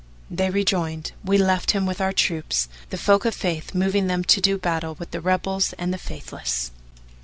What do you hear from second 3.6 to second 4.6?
moving them to do